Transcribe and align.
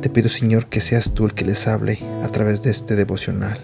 Te 0.00 0.08
pido, 0.08 0.30
Señor, 0.30 0.66
que 0.66 0.80
seas 0.80 1.12
tú 1.12 1.26
el 1.26 1.34
que 1.34 1.44
les 1.44 1.68
hable 1.68 1.98
a 2.22 2.28
través 2.28 2.62
de 2.62 2.70
este 2.70 2.96
devocional. 2.96 3.60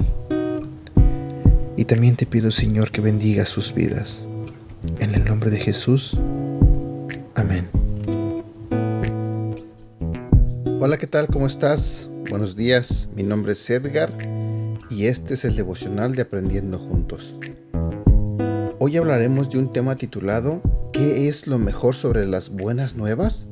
Y 1.78 1.86
también 1.86 2.16
te 2.16 2.26
pido, 2.26 2.50
Señor, 2.50 2.90
que 2.90 3.00
bendiga 3.00 3.46
sus 3.46 3.72
vidas. 3.72 4.20
En 4.98 5.14
el 5.14 5.24
nombre 5.24 5.48
de 5.48 5.58
Jesús. 5.58 6.14
Amén. 7.34 7.66
Hola, 10.78 10.98
¿qué 10.98 11.06
tal? 11.06 11.26
¿Cómo 11.28 11.46
estás? 11.46 12.10
Buenos 12.28 12.54
días, 12.54 13.08
mi 13.14 13.22
nombre 13.22 13.54
es 13.54 13.70
Edgar 13.70 14.12
y 14.90 15.06
este 15.06 15.34
es 15.34 15.44
el 15.46 15.56
devocional 15.56 16.14
de 16.14 16.22
Aprendiendo 16.22 16.78
Juntos. 16.78 17.34
Hoy 18.78 18.98
hablaremos 18.98 19.48
de 19.48 19.58
un 19.58 19.72
tema 19.72 19.96
titulado 19.96 20.60
¿Qué 20.92 21.28
es 21.28 21.46
lo 21.46 21.56
mejor 21.56 21.94
sobre 21.94 22.26
las 22.26 22.50
buenas 22.50 22.94
nuevas? 22.94 23.48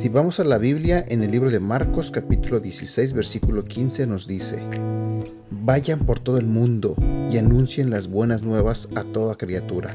Si 0.00 0.08
vamos 0.08 0.40
a 0.40 0.44
la 0.44 0.56
Biblia, 0.56 1.04
en 1.06 1.22
el 1.22 1.30
libro 1.30 1.50
de 1.50 1.60
Marcos 1.60 2.10
capítulo 2.10 2.58
16 2.58 3.12
versículo 3.12 3.66
15 3.66 4.06
nos 4.06 4.26
dice, 4.26 4.62
Vayan 5.50 6.06
por 6.06 6.18
todo 6.18 6.38
el 6.38 6.46
mundo 6.46 6.96
y 7.30 7.36
anuncien 7.36 7.90
las 7.90 8.06
buenas 8.06 8.40
nuevas 8.40 8.88
a 8.96 9.04
toda 9.04 9.36
criatura. 9.36 9.94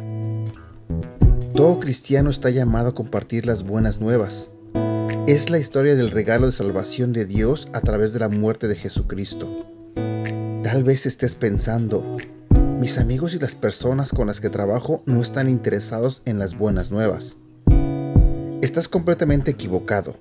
Todo 1.55 1.80
cristiano 1.80 2.30
está 2.30 2.52
llamado 2.52 2.89
a 2.89 2.93
compartir 2.93 3.47
las 3.47 3.63
buenas 3.63 3.99
nuevas 3.99 4.52
es 5.25 5.49
la 5.49 5.57
historia 5.57 5.95
del 5.95 6.11
regalo 6.11 6.45
de 6.45 6.52
salvación 6.52 7.11
de 7.11 7.25
Dios 7.25 7.67
a 7.73 7.81
través 7.81 8.13
de 8.13 8.19
la 8.19 8.30
muerte 8.30 8.67
de 8.67 8.75
Jesucristo. 8.75 9.47
Tal 10.63 10.83
vez 10.83 11.08
estés 11.08 11.33
pensando, 11.33 12.15
mis 12.80 12.99
amigos 12.99 13.33
y 13.33 13.39
las 13.39 13.55
personas 13.55 14.11
con 14.11 14.27
las 14.27 14.39
que 14.39 14.52
trabajo 14.52 15.02
no 15.08 15.23
están 15.23 15.49
interesados 15.49 16.21
en 16.25 16.37
las 16.37 16.55
buenas 16.55 16.91
nuevas. 16.91 17.37
Estás 18.66 18.88
completamente 18.88 19.52
equivocado. 19.52 20.17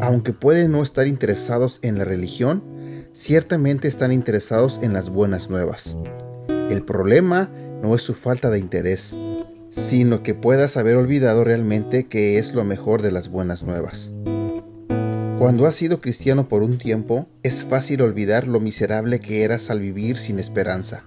Aunque 0.00 0.32
pueden 0.32 0.72
no 0.72 0.82
estar 0.82 1.06
interesados 1.06 1.78
en 1.82 1.98
la 1.98 2.06
religión, 2.06 2.64
ciertamente 3.12 3.86
están 3.86 4.12
interesados 4.12 4.80
en 4.82 4.94
las 4.94 5.10
buenas 5.10 5.50
nuevas. 5.50 5.94
El 6.48 6.82
problema 6.82 7.50
no 7.82 7.94
es 7.94 8.00
su 8.00 8.14
falta 8.14 8.48
de 8.48 8.60
interés, 8.60 9.14
sino 9.68 10.22
que 10.22 10.32
puedas 10.34 10.78
haber 10.78 10.96
olvidado 10.96 11.44
realmente 11.44 12.06
que 12.06 12.38
es 12.38 12.54
lo 12.54 12.64
mejor 12.64 13.02
de 13.02 13.12
las 13.12 13.28
buenas 13.28 13.62
nuevas. 13.62 14.10
Cuando 15.38 15.66
has 15.66 15.74
sido 15.74 16.00
cristiano 16.00 16.48
por 16.48 16.62
un 16.62 16.78
tiempo, 16.78 17.28
es 17.42 17.62
fácil 17.62 18.00
olvidar 18.00 18.48
lo 18.48 18.58
miserable 18.58 19.20
que 19.20 19.44
eras 19.44 19.68
al 19.68 19.80
vivir 19.80 20.16
sin 20.16 20.38
esperanza. 20.38 21.04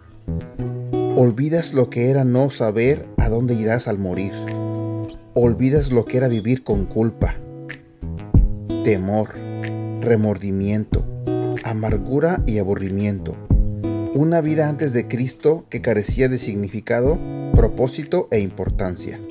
Olvidas 1.16 1.74
lo 1.74 1.90
que 1.90 2.12
era 2.12 2.26
no 2.26 2.52
saber 2.52 3.08
a 3.18 3.28
dónde 3.28 3.56
irás 3.56 3.88
al 3.88 3.98
morir. 3.98 4.34
Olvidas 5.42 5.90
lo 5.94 6.04
que 6.04 6.18
era 6.18 6.28
vivir 6.28 6.66
con 6.66 6.86
culpa, 6.86 7.34
temor, 8.84 9.30
remordimiento, 10.02 11.06
amargura 11.64 12.44
y 12.46 12.58
aburrimiento. 12.58 13.38
Una 14.14 14.42
vida 14.42 14.68
antes 14.68 14.92
de 14.92 15.08
Cristo 15.08 15.66
que 15.70 15.80
carecía 15.82 16.28
de 16.28 16.40
significado, 16.40 17.18
propósito 17.56 18.28
e 18.32 18.42
importancia. 18.42 19.22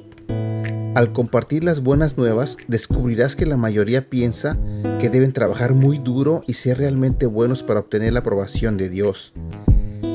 Al 0.94 1.12
compartir 1.12 1.62
las 1.62 1.82
buenas 1.82 2.16
nuevas, 2.16 2.56
descubrirás 2.68 3.36
que 3.36 3.44
la 3.44 3.58
mayoría 3.58 4.08
piensa 4.08 4.56
que 5.00 5.10
deben 5.10 5.34
trabajar 5.34 5.74
muy 5.74 5.98
duro 5.98 6.40
y 6.46 6.54
ser 6.54 6.78
realmente 6.78 7.26
buenos 7.26 7.62
para 7.62 7.80
obtener 7.80 8.14
la 8.14 8.20
aprobación 8.20 8.78
de 8.78 8.88
Dios. 8.88 9.34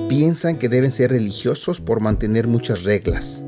Piensan 0.09 0.57
que 0.57 0.69
deben 0.69 0.91
ser 0.91 1.11
religiosos 1.11 1.79
por 1.79 1.99
mantener 1.99 2.47
muchas 2.47 2.81
reglas. 2.81 3.45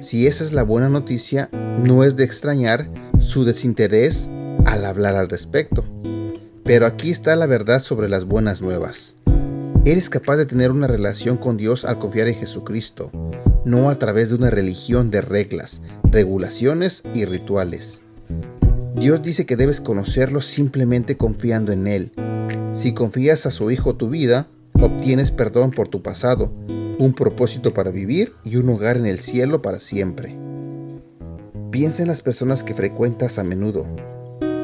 Si 0.00 0.26
esa 0.26 0.44
es 0.44 0.52
la 0.52 0.62
buena 0.62 0.88
noticia, 0.88 1.50
no 1.84 2.04
es 2.04 2.16
de 2.16 2.24
extrañar 2.24 2.88
su 3.18 3.44
desinterés 3.44 4.30
al 4.64 4.86
hablar 4.86 5.14
al 5.14 5.28
respecto. 5.28 5.84
Pero 6.64 6.86
aquí 6.86 7.10
está 7.10 7.36
la 7.36 7.44
verdad 7.44 7.80
sobre 7.80 8.08
las 8.08 8.24
buenas 8.24 8.62
nuevas. 8.62 9.16
Eres 9.84 10.08
capaz 10.08 10.36
de 10.36 10.46
tener 10.46 10.70
una 10.70 10.86
relación 10.86 11.36
con 11.36 11.58
Dios 11.58 11.84
al 11.84 11.98
confiar 11.98 12.28
en 12.28 12.36
Jesucristo, 12.36 13.10
no 13.66 13.90
a 13.90 13.98
través 13.98 14.30
de 14.30 14.36
una 14.36 14.48
religión 14.48 15.10
de 15.10 15.20
reglas, 15.20 15.82
regulaciones 16.04 17.02
y 17.12 17.26
rituales. 17.26 18.00
Dios 18.94 19.22
dice 19.22 19.44
que 19.44 19.56
debes 19.56 19.82
conocerlo 19.82 20.40
simplemente 20.40 21.18
confiando 21.18 21.72
en 21.72 21.86
Él. 21.86 22.12
Si 22.72 22.94
confías 22.94 23.44
a 23.44 23.50
su 23.50 23.70
Hijo 23.70 23.96
tu 23.96 24.08
vida, 24.08 24.48
obtienes 24.80 25.30
perdón 25.30 25.72
por 25.72 25.88
tu 25.88 26.02
pasado, 26.02 26.52
un 27.00 27.14
propósito 27.14 27.72
para 27.72 27.90
vivir 27.90 28.34
y 28.44 28.56
un 28.56 28.68
hogar 28.68 28.98
en 28.98 29.06
el 29.06 29.20
cielo 29.20 29.62
para 29.62 29.80
siempre. 29.80 30.36
Piensa 31.70 32.02
en 32.02 32.08
las 32.08 32.20
personas 32.20 32.62
que 32.62 32.74
frecuentas 32.74 33.38
a 33.38 33.42
menudo. 33.42 33.86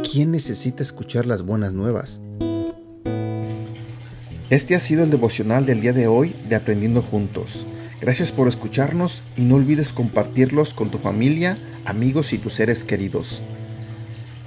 ¿Quién 0.02 0.32
necesita 0.32 0.82
escuchar 0.82 1.24
las 1.24 1.40
buenas 1.40 1.72
nuevas? 1.72 2.20
Este 4.50 4.76
ha 4.76 4.80
sido 4.80 5.02
el 5.02 5.10
devocional 5.10 5.64
del 5.64 5.80
día 5.80 5.94
de 5.94 6.08
hoy 6.08 6.36
de 6.50 6.56
Aprendiendo 6.56 7.00
Juntos. 7.00 7.66
Gracias 8.02 8.32
por 8.32 8.48
escucharnos 8.48 9.22
y 9.36 9.42
no 9.42 9.54
olvides 9.54 9.94
compartirlos 9.94 10.74
con 10.74 10.90
tu 10.90 10.98
familia, 10.98 11.56
amigos 11.86 12.34
y 12.34 12.38
tus 12.38 12.52
seres 12.52 12.84
queridos. 12.84 13.40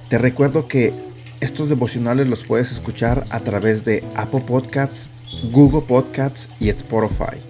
Te 0.08 0.18
recuerdo 0.18 0.68
que 0.68 0.94
estos 1.40 1.68
devocionales 1.68 2.28
los 2.28 2.44
puedes 2.44 2.70
escuchar 2.70 3.24
a 3.30 3.40
través 3.40 3.84
de 3.84 4.04
Apple 4.14 4.44
Podcasts, 4.46 5.10
Google 5.50 5.82
Podcasts 5.82 6.48
y 6.60 6.68
Spotify. 6.68 7.49